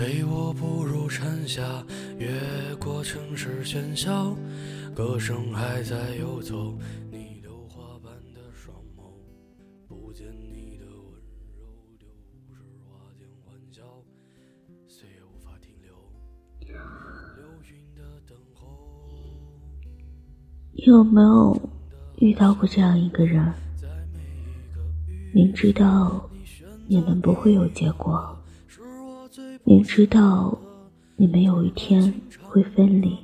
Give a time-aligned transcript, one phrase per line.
[0.00, 1.84] 陪我步入蝉夏，
[2.18, 2.30] 越
[2.76, 4.34] 过城市喧嚣，
[4.94, 6.74] 歌声还在游走。
[7.10, 9.12] 你榴花般的双眸，
[9.86, 11.20] 不见你的温
[11.58, 12.08] 柔，丢
[12.48, 13.82] 失花间欢笑，
[14.88, 15.92] 岁月无法停留。
[16.60, 18.66] 流云的等候。
[20.72, 21.60] 你有没有
[22.20, 23.52] 遇到过这样一个人？
[25.34, 26.26] 明知道
[26.88, 28.39] 你们不会有结果，
[29.70, 30.58] 明知道
[31.14, 33.16] 你们有一天会分离，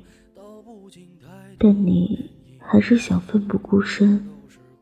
[1.59, 4.25] 但你还是想奋不顾身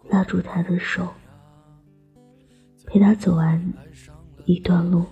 [0.08, 1.12] 拉住他的手，
[2.86, 3.60] 陪他走完
[4.46, 5.08] 一段路。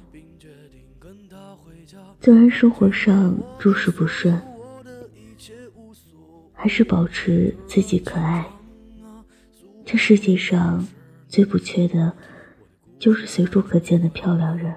[2.21, 4.39] 虽然生活上诸事不顺，
[6.53, 8.45] 还是保持自己可爱。
[9.83, 10.85] 这世界上。
[11.27, 12.13] 最不缺的，
[12.99, 14.71] 就是随处可见的漂亮人，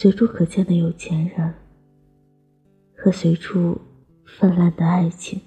[0.00, 1.54] 随处可见的有钱人，
[2.96, 3.80] 和随处
[4.24, 5.40] 泛滥的爱情，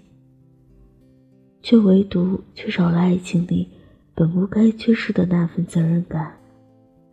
[1.62, 3.70] 却唯独缺少了爱情里
[4.14, 6.38] 本不该缺失的那份责任感、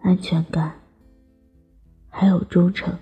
[0.00, 0.80] 安全感，
[2.08, 2.92] 还有忠诚。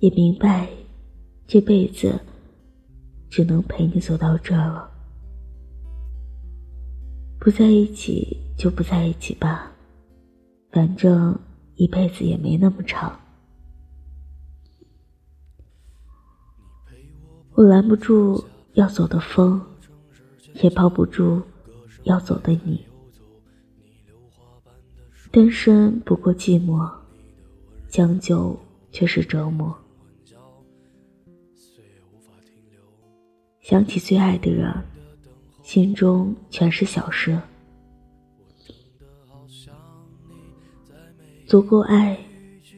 [0.00, 0.68] 也明白，
[1.46, 2.18] 这辈子
[3.30, 4.90] 只能陪你走到这了。
[7.38, 9.70] 不在一起就不在一起吧，
[10.76, 11.34] 反正
[11.76, 13.18] 一辈子也没那么长。
[17.54, 19.58] 我拦不住要走的风，
[20.62, 21.40] 也抱不住
[22.02, 22.84] 要走的你。
[25.30, 26.92] 单身不过寂寞，
[27.88, 28.54] 将就
[28.92, 29.74] 却是折磨。
[33.62, 34.70] 想起最爱的人。
[35.62, 37.40] 心中全是小事，
[41.46, 42.18] 足够爱，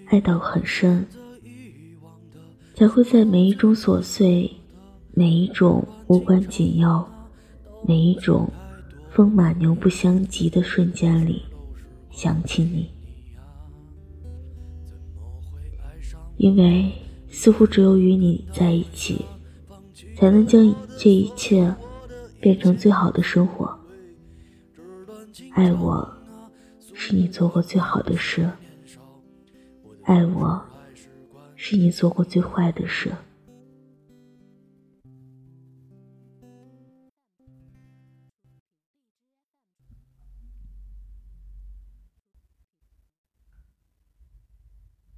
[0.06, 1.06] 爱到很深，
[2.74, 4.50] 才会在每一种琐碎、
[5.12, 7.08] 每一种无关紧要、
[7.86, 8.48] 每一种
[9.10, 11.42] 风马牛不相及的瞬间里
[12.10, 12.90] 想起你，
[16.36, 16.92] 因为
[17.28, 19.24] 似乎只有与你在一起，
[20.14, 21.74] 才能将这一切。
[22.40, 23.68] 变成最好的生活。
[25.54, 26.08] 爱我，
[27.00, 28.42] 是你做过最好的事；
[30.02, 30.60] 爱我，
[31.54, 33.12] 是你做过最坏的事。